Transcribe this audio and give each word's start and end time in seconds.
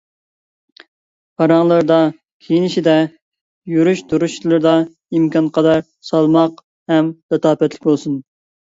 پاراڭلىرىدا، 1.41 1.97
كىيىنىشىدە، 2.47 2.97
يۈرۈش-تۇرۇشلىرىدا 3.75 4.75
ئىمكانقەدەر 4.89 5.89
سالماق 6.13 6.69
ھەم 6.95 7.17
لاتاپەتلىك 7.17 7.91
بولسۇن. 7.91 8.23